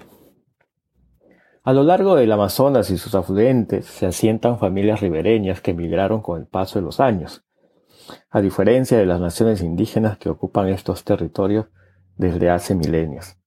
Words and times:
A 1.64 1.74
lo 1.74 1.82
largo 1.82 2.16
del 2.16 2.32
Amazonas 2.32 2.92
y 2.92 3.00
sus 3.00 3.16
afluentes 3.16 3.86
se 3.86 4.06
asientan 4.06 4.60
familias 4.60 5.02
ribereñas 5.02 5.62
que 5.62 5.72
emigraron 5.72 6.22
con 6.22 6.40
el 6.40 6.46
paso 6.46 6.78
de 6.78 6.86
los 6.86 7.00
años, 7.00 7.44
a 8.30 8.42
diferencia 8.42 9.00
de 9.00 9.08
las 9.08 9.20
naciones 9.20 9.62
indígenas 9.62 10.20
que 10.20 10.30
ocupan 10.30 10.70
estos 10.70 11.04
territorios 11.04 11.66
desde 12.16 12.52
hace 12.52 12.76
milenios. 12.76 13.38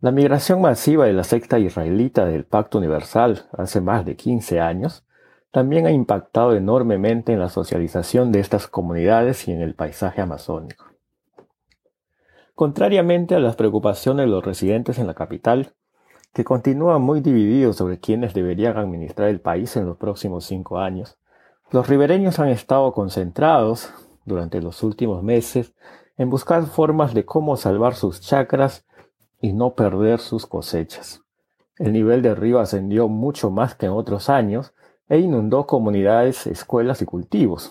La 0.00 0.10
migración 0.10 0.60
masiva 0.60 1.06
de 1.06 1.12
la 1.12 1.24
secta 1.24 1.58
israelita 1.58 2.26
del 2.26 2.44
Pacto 2.44 2.78
Universal 2.78 3.46
hace 3.52 3.80
más 3.80 4.04
de 4.04 4.16
15 4.16 4.60
años 4.60 5.04
también 5.50 5.86
ha 5.86 5.92
impactado 5.92 6.54
enormemente 6.54 7.32
en 7.32 7.38
la 7.38 7.48
socialización 7.48 8.32
de 8.32 8.40
estas 8.40 8.66
comunidades 8.66 9.46
y 9.46 9.52
en 9.52 9.62
el 9.62 9.74
paisaje 9.74 10.20
amazónico. 10.20 10.86
Contrariamente 12.54 13.34
a 13.34 13.38
las 13.38 13.56
preocupaciones 13.56 14.26
de 14.26 14.30
los 14.30 14.44
residentes 14.44 14.98
en 14.98 15.06
la 15.06 15.14
capital, 15.14 15.72
que 16.32 16.44
continúan 16.44 17.00
muy 17.00 17.20
divididos 17.20 17.76
sobre 17.76 18.00
quiénes 18.00 18.34
deberían 18.34 18.76
administrar 18.76 19.28
el 19.28 19.40
país 19.40 19.76
en 19.76 19.86
los 19.86 19.96
próximos 19.96 20.44
cinco 20.44 20.78
años, 20.78 21.18
los 21.70 21.88
ribereños 21.88 22.40
han 22.40 22.48
estado 22.48 22.92
concentrados 22.92 23.90
durante 24.24 24.60
los 24.60 24.82
últimos 24.82 25.22
meses 25.22 25.72
en 26.16 26.30
buscar 26.30 26.66
formas 26.66 27.14
de 27.14 27.24
cómo 27.24 27.56
salvar 27.56 27.94
sus 27.94 28.20
chacras 28.20 28.84
y 29.44 29.52
no 29.52 29.74
perder 29.74 30.20
sus 30.20 30.46
cosechas. 30.46 31.22
El 31.76 31.92
nivel 31.92 32.22
del 32.22 32.34
río 32.34 32.60
ascendió 32.60 33.08
mucho 33.08 33.50
más 33.50 33.74
que 33.74 33.84
en 33.84 33.92
otros 33.92 34.30
años 34.30 34.72
e 35.06 35.18
inundó 35.18 35.66
comunidades, 35.66 36.46
escuelas 36.46 37.02
y 37.02 37.04
cultivos, 37.04 37.70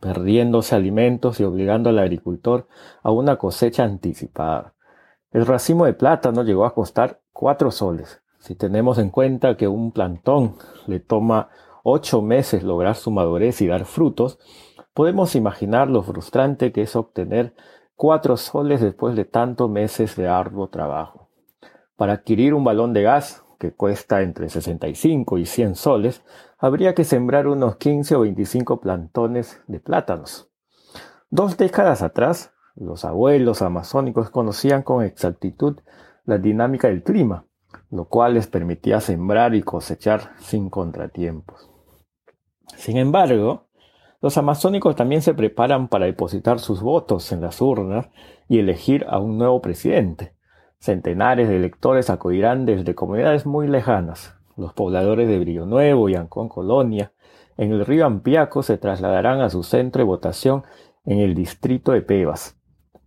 perdiéndose 0.00 0.74
alimentos 0.74 1.38
y 1.38 1.44
obligando 1.44 1.90
al 1.90 2.00
agricultor 2.00 2.66
a 3.04 3.12
una 3.12 3.36
cosecha 3.36 3.84
anticipada. 3.84 4.74
El 5.30 5.46
racimo 5.46 5.84
de 5.84 5.94
plátano 5.94 6.42
llegó 6.42 6.64
a 6.64 6.74
costar 6.74 7.20
cuatro 7.32 7.70
soles. 7.70 8.20
Si 8.40 8.56
tenemos 8.56 8.98
en 8.98 9.10
cuenta 9.10 9.56
que 9.56 9.68
un 9.68 9.92
plantón 9.92 10.56
le 10.88 10.98
toma 10.98 11.50
ocho 11.84 12.20
meses 12.20 12.64
lograr 12.64 12.96
su 12.96 13.12
madurez 13.12 13.60
y 13.60 13.68
dar 13.68 13.84
frutos, 13.84 14.40
podemos 14.92 15.36
imaginar 15.36 15.88
lo 15.88 16.02
frustrante 16.02 16.72
que 16.72 16.82
es 16.82 16.96
obtener 16.96 17.54
cuatro 17.96 18.36
soles 18.36 18.80
después 18.80 19.16
de 19.16 19.24
tantos 19.24 19.70
meses 19.70 20.16
de 20.16 20.28
arduo 20.28 20.68
trabajo. 20.68 21.30
Para 21.96 22.14
adquirir 22.14 22.54
un 22.54 22.64
balón 22.64 22.92
de 22.92 23.02
gas, 23.02 23.42
que 23.58 23.72
cuesta 23.72 24.22
entre 24.22 24.48
65 24.48 25.38
y 25.38 25.46
100 25.46 25.76
soles, 25.76 26.24
habría 26.58 26.94
que 26.94 27.04
sembrar 27.04 27.46
unos 27.46 27.76
15 27.76 28.16
o 28.16 28.20
25 28.22 28.80
plantones 28.80 29.62
de 29.68 29.78
plátanos. 29.78 30.50
Dos 31.30 31.56
décadas 31.56 32.02
atrás, 32.02 32.52
los 32.74 33.04
abuelos 33.04 33.62
amazónicos 33.62 34.30
conocían 34.30 34.82
con 34.82 35.04
exactitud 35.04 35.78
la 36.24 36.38
dinámica 36.38 36.88
del 36.88 37.04
clima, 37.04 37.46
lo 37.90 38.06
cual 38.06 38.34
les 38.34 38.48
permitía 38.48 39.00
sembrar 39.00 39.54
y 39.54 39.62
cosechar 39.62 40.32
sin 40.38 40.68
contratiempos. 40.68 41.70
Sin 42.76 42.96
embargo, 42.96 43.68
los 44.22 44.38
amazónicos 44.38 44.94
también 44.94 45.20
se 45.20 45.34
preparan 45.34 45.88
para 45.88 46.06
depositar 46.06 46.60
sus 46.60 46.80
votos 46.80 47.32
en 47.32 47.40
las 47.40 47.60
urnas 47.60 48.08
y 48.48 48.60
elegir 48.60 49.04
a 49.08 49.18
un 49.18 49.36
nuevo 49.36 49.60
presidente. 49.60 50.34
Centenares 50.78 51.48
de 51.48 51.56
electores 51.56 52.08
acudirán 52.08 52.64
desde 52.64 52.94
comunidades 52.94 53.46
muy 53.46 53.66
lejanas. 53.66 54.36
Los 54.56 54.74
pobladores 54.74 55.28
de 55.28 55.40
Brillo 55.40 55.66
Nuevo 55.66 56.08
y 56.08 56.14
Ancón 56.14 56.48
Colonia, 56.48 57.12
en 57.56 57.72
el 57.72 57.84
río 57.84 58.06
Ampiaco, 58.06 58.62
se 58.62 58.78
trasladarán 58.78 59.40
a 59.40 59.50
su 59.50 59.64
centro 59.64 60.00
de 60.00 60.06
votación 60.06 60.62
en 61.04 61.18
el 61.18 61.34
distrito 61.34 61.90
de 61.90 62.02
Pebas, 62.02 62.56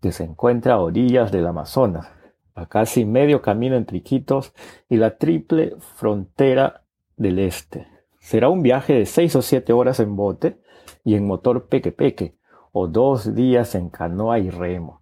que 0.01 0.11
se 0.11 0.25
encuentra 0.25 0.73
a 0.73 0.79
orillas 0.79 1.31
del 1.31 1.47
Amazonas, 1.47 2.11
a 2.55 2.65
casi 2.65 3.05
medio 3.05 3.41
camino 3.41 3.77
entre 3.77 3.99
Iquitos 3.99 4.53
y 4.89 4.97
la 4.97 5.17
triple 5.17 5.75
frontera 5.79 6.83
del 7.15 7.39
este. 7.39 7.87
Será 8.19 8.49
un 8.49 8.61
viaje 8.61 8.93
de 8.93 9.05
seis 9.05 9.33
o 9.37 9.41
siete 9.41 9.71
horas 9.71 10.01
en 10.01 10.17
bote 10.17 10.64
y 11.03 11.15
en 11.15 11.27
motor 11.27 11.67
peque-peque, 11.67 12.37
o 12.71 12.87
dos 12.87 13.35
días 13.35 13.75
en 13.75 13.89
canoa 13.89 14.39
y 14.39 14.49
remo. 14.49 15.01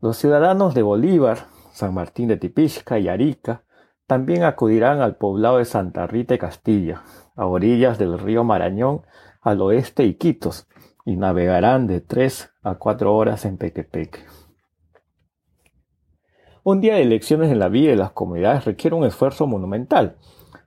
Los 0.00 0.18
ciudadanos 0.18 0.74
de 0.74 0.82
Bolívar, 0.82 1.46
San 1.72 1.94
Martín 1.94 2.28
de 2.28 2.36
Tipisca 2.36 2.98
y 2.98 3.08
Arica 3.08 3.64
también 4.06 4.44
acudirán 4.44 5.00
al 5.00 5.16
poblado 5.16 5.58
de 5.58 5.64
Santa 5.64 6.06
Rita 6.06 6.34
y 6.34 6.38
Castilla, 6.38 7.02
a 7.34 7.46
orillas 7.46 7.98
del 7.98 8.18
río 8.18 8.44
Marañón, 8.44 9.02
al 9.40 9.60
oeste 9.60 10.04
y 10.04 10.14
Quitos, 10.14 10.68
y 11.04 11.16
navegarán 11.16 11.86
de 11.86 12.00
tres 12.00 12.50
a 12.62 12.74
cuatro 12.74 13.14
horas 13.16 13.44
en 13.44 13.56
Pequepeque. 13.56 14.20
Un 16.62 16.80
día 16.80 16.96
de 16.96 17.02
elecciones 17.02 17.52
en 17.52 17.60
la 17.60 17.68
vida 17.68 17.90
de 17.90 17.96
las 17.96 18.10
comunidades 18.10 18.64
requiere 18.64 18.96
un 18.96 19.04
esfuerzo 19.04 19.46
monumental 19.46 20.16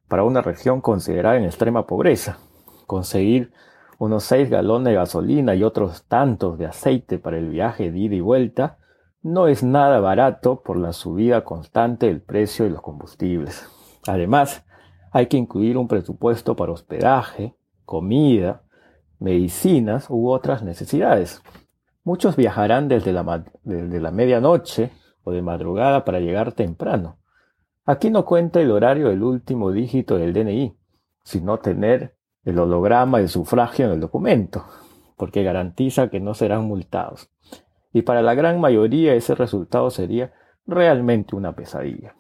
para 0.08 0.24
una 0.24 0.42
región 0.42 0.80
considerada 0.80 1.36
en 1.36 1.44
extrema 1.44 1.86
pobreza. 1.88 2.40
Conseguir 2.88 3.52
unos 4.00 4.24
seis 4.24 4.50
galones 4.50 4.86
de 4.86 4.96
gasolina 4.96 5.56
y 5.56 5.64
otros 5.64 6.06
tantos 6.06 6.58
de 6.58 6.66
aceite 6.66 7.20
para 7.20 7.38
el 7.38 7.50
viaje 7.50 7.92
de 7.92 8.00
ida 8.00 8.16
y 8.16 8.22
vuelta, 8.22 8.78
no 9.22 9.48
es 9.48 9.62
nada 9.62 10.00
barato 10.00 10.62
por 10.64 10.78
la 10.78 10.94
subida 10.94 11.44
constante 11.44 12.08
del 12.08 12.22
precio 12.22 12.64
de 12.64 12.72
los 12.72 12.82
combustibles. 12.82 13.70
Además, 14.08 14.66
hay 15.12 15.28
que 15.28 15.36
incluir 15.36 15.78
un 15.78 15.90
presupuesto 15.90 16.56
para 16.56 16.72
hospedaje, 16.72 17.56
comida, 17.84 18.64
medicinas 19.20 20.10
u 20.10 20.30
otras 20.30 20.64
necesidades. 20.64 21.44
Muchos 22.06 22.38
viajarán 22.38 22.88
desde 22.88 23.12
la, 23.12 23.44
desde 23.64 24.00
la 24.00 24.12
medianoche 24.12 24.92
o 25.24 25.32
de 25.32 25.42
madrugada 25.42 26.06
para 26.06 26.22
llegar 26.22 26.54
temprano. 26.54 27.18
Aquí 27.86 28.10
no 28.10 28.24
cuenta 28.24 28.62
el 28.62 28.72
horario 28.72 29.10
del 29.10 29.24
último 29.24 29.74
dígito 29.74 30.18
del 30.18 30.32
DNI, 30.32 30.78
sino 31.24 31.60
tener 31.60 32.16
el 32.44 32.60
holograma 32.60 33.20
del 33.20 33.30
sufragio 33.30 33.86
en 33.86 33.92
el 33.92 34.00
documento, 34.00 34.66
porque 35.18 35.44
garantiza 35.44 36.10
que 36.10 36.20
no 36.20 36.34
serán 36.34 36.66
multados. 36.66 37.30
Y 37.92 38.04
para 38.04 38.22
la 38.22 38.36
gran 38.36 38.60
mayoría 38.60 39.14
ese 39.14 39.36
resultado 39.36 39.90
sería 39.90 40.34
realmente 40.66 41.36
una 41.36 41.54
pesadilla. 41.54 42.16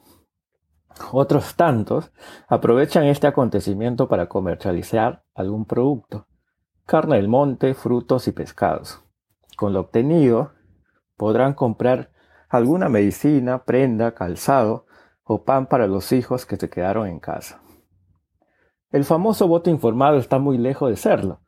Otros 1.12 1.56
tantos 1.56 2.12
aprovechan 2.48 3.06
este 3.06 3.28
acontecimiento 3.28 4.08
para 4.08 4.28
comercializar 4.28 5.24
algún 5.34 5.66
producto, 5.66 6.28
carne 6.86 7.18
del 7.18 7.28
monte, 7.28 7.74
frutos 7.74 8.28
y 8.28 8.32
pescados. 8.32 9.02
Con 9.56 9.74
lo 9.74 9.82
obtenido 9.82 10.52
podrán 11.16 11.54
comprar 11.54 12.12
alguna 12.50 12.90
medicina, 12.90 13.64
prenda, 13.64 14.14
calzado 14.14 14.86
o 15.24 15.44
pan 15.44 15.68
para 15.68 15.88
los 15.88 16.12
hijos 16.12 16.46
que 16.46 16.58
se 16.58 16.70
quedaron 16.70 17.08
en 17.08 17.20
casa. 17.20 17.62
El 18.92 19.04
famoso 19.04 19.48
voto 19.48 19.70
informado 19.70 20.18
está 20.18 20.40
muy 20.40 20.58
lejos 20.58 20.90
de 20.90 20.96
serlo. 20.96 21.42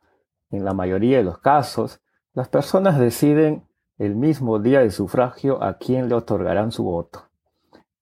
En 0.50 0.64
la 0.64 0.74
mayoría 0.74 1.18
de 1.18 1.24
los 1.24 1.38
casos, 1.38 2.00
las 2.34 2.48
personas 2.48 3.00
deciden 3.00 3.66
el 3.98 4.14
mismo 4.14 4.60
día 4.60 4.80
de 4.80 4.90
sufragio 4.90 5.62
a 5.62 5.78
quién 5.78 6.08
le 6.08 6.14
otorgarán 6.14 6.70
su 6.70 6.84
voto. 6.84 7.30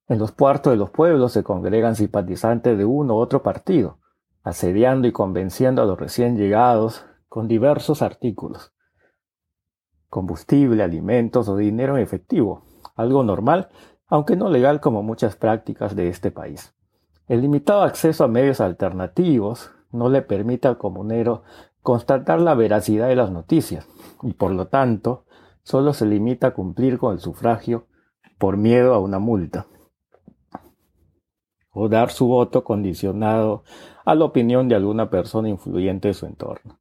En 0.09 0.19
los 0.19 0.33
puertos 0.33 0.73
de 0.73 0.77
los 0.77 0.91
pueblos 0.91 1.33
se 1.33 1.43
congregan 1.43 1.97
simpatizantes 1.97 2.77
de 2.77 2.85
uno 2.85 3.15
u 3.15 3.19
otro 3.19 3.43
partido, 3.43 3.99
asediando 4.43 5.09
y 5.09 5.13
convenciendo 5.13 5.83
a 5.83 5.87
los 5.87 5.99
recién 5.99 6.37
llegados 6.37 7.07
con 7.29 7.49
diversos 7.49 8.03
artículos. 8.03 8.73
combustible, 10.09 10.83
alimentos 10.83 11.49
o 11.49 11.57
dinero 11.57 11.97
en 11.97 12.03
efectivo, 12.03 12.65
algo 12.97 13.23
normal, 13.23 13.69
aunque 14.09 14.35
no 14.35 14.49
legal 14.49 14.81
como 14.81 15.05
muchas 15.05 15.37
prácticas 15.37 15.95
de 15.95 16.09
este 16.09 16.33
país. 16.33 16.75
El 17.31 17.43
limitado 17.43 17.83
acceso 17.83 18.25
a 18.25 18.29
medios 18.29 18.61
alternativos 18.61 19.71
no 19.93 20.09
le 20.09 20.21
permite 20.21 20.67
al 20.67 20.79
comunero 20.79 21.45
constatar 21.81 22.41
la 22.41 22.57
veracidad 22.57 23.07
de 23.07 23.15
las 23.15 23.31
noticias 23.31 23.87
y 24.25 24.33
por 24.33 24.51
lo 24.51 24.67
tanto 24.67 25.27
solo 25.63 25.93
se 25.93 26.07
limita 26.07 26.49
a 26.49 26.55
cumplir 26.55 26.99
con 26.99 27.13
el 27.13 27.21
sufragio 27.21 27.87
por 28.37 28.57
miedo 28.57 28.95
a 28.95 28.99
una 28.99 29.21
multa 29.21 29.69
o 31.73 31.89
dar 31.89 32.11
su 32.11 32.27
voto 32.27 32.65
condicionado 32.65 33.63
a 34.05 34.17
la 34.17 34.25
opinión 34.25 34.67
de 34.67 34.75
alguna 34.75 35.09
persona 35.09 35.49
influyente 35.49 36.09
de 36.09 36.15
su 36.15 36.27
entorno. 36.27 36.81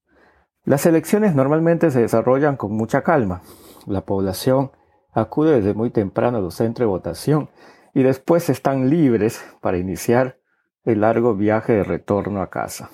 Las 0.64 0.84
elecciones 0.88 1.36
normalmente 1.36 1.92
se 1.92 2.02
desarrollan 2.02 2.58
con 2.58 2.72
mucha 2.72 3.04
calma. 3.04 3.44
La 3.86 4.02
población 4.02 4.72
acude 5.12 5.58
desde 5.58 5.76
muy 5.76 5.92
temprano 5.92 6.40
a 6.40 6.42
los 6.42 6.56
centros 6.56 6.88
de 6.88 6.90
votación 6.90 7.50
y 7.94 8.02
después 8.02 8.50
están 8.50 8.90
libres 8.90 9.44
para 9.62 9.78
iniciar 9.78 10.39
el 10.84 11.02
largo 11.02 11.36
viaje 11.36 11.74
de 11.74 11.84
retorno 11.84 12.42
a 12.42 12.50
casa. 12.50 12.90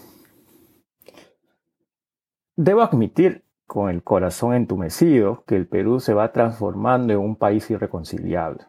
Debo 2.56 2.82
admitir, 2.82 3.44
con 3.68 3.90
el 3.90 4.04
corazón 4.04 4.54
entumecido, 4.54 5.44
que 5.46 5.56
el 5.56 5.68
Perú 5.68 6.00
se 6.00 6.14
va 6.14 6.32
transformando 6.32 7.14
en 7.14 7.20
un 7.20 7.36
país 7.36 7.70
irreconciliable. 7.70 8.66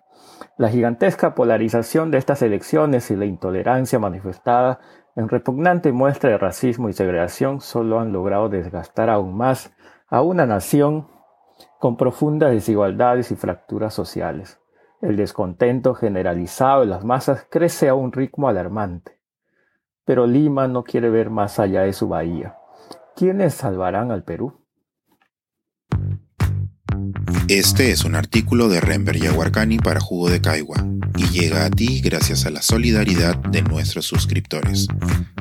La 0.58 0.68
gigantesca 0.68 1.34
polarización 1.34 2.10
de 2.10 2.18
estas 2.18 2.42
elecciones 2.42 3.10
y 3.10 3.16
la 3.16 3.26
intolerancia 3.26 3.98
manifestada 3.98 4.80
en 5.14 5.28
repugnante 5.28 5.92
muestra 5.92 6.30
de 6.30 6.38
racismo 6.38 6.88
y 6.88 6.92
segregación 6.92 7.60
solo 7.60 8.00
han 8.00 8.12
logrado 8.12 8.48
desgastar 8.48 9.08
aún 9.08 9.36
más 9.36 9.74
a 10.08 10.22
una 10.22 10.46
nación 10.46 11.08
con 11.78 11.96
profundas 11.96 12.50
desigualdades 12.50 13.30
y 13.30 13.36
fracturas 13.36 13.94
sociales. 13.94 14.60
El 15.02 15.16
descontento 15.16 15.94
generalizado 15.94 16.80
de 16.80 16.86
las 16.86 17.04
masas 17.04 17.46
crece 17.50 17.88
a 17.88 17.94
un 17.94 18.12
ritmo 18.12 18.48
alarmante. 18.48 19.18
Pero 20.04 20.26
Lima 20.26 20.68
no 20.68 20.84
quiere 20.84 21.10
ver 21.10 21.30
más 21.30 21.58
allá 21.58 21.82
de 21.82 21.92
su 21.92 22.08
bahía. 22.08 22.56
¿Quiénes 23.14 23.54
salvarán 23.54 24.10
al 24.10 24.24
Perú? 24.24 24.60
Este 27.48 27.92
es 27.92 28.04
un 28.04 28.14
artículo 28.14 28.68
de 28.68 28.80
Rember 28.80 29.16
Yaguarcani 29.16 29.78
para 29.78 30.00
Jugo 30.00 30.30
de 30.30 30.40
Caigua 30.40 30.84
y 31.16 31.28
llega 31.28 31.64
a 31.64 31.70
ti 31.70 32.00
gracias 32.00 32.44
a 32.44 32.50
la 32.50 32.62
solidaridad 32.62 33.36
de 33.36 33.62
nuestros 33.62 34.06
suscriptores. 34.06 34.88